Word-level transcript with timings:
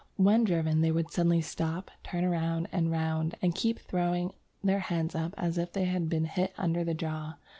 When 0.15 0.45
driven 0.45 0.81
they 0.81 0.91
would 0.91 1.11
suddenly 1.11 1.41
stop, 1.41 1.91
turn 2.03 2.27
round 2.27 2.67
and 2.71 2.89
round, 2.89 3.35
and 3.39 3.53
keep 3.53 3.77
throwing 3.77 4.31
their 4.63 4.79
heads 4.79 5.13
up 5.13 5.35
as 5.37 5.59
if 5.59 5.71
they 5.73 5.85
had 5.85 6.09
been 6.09 6.25
hit 6.25 6.55
under 6.57 6.83
the 6.83 6.95
jaw.... 6.95 7.35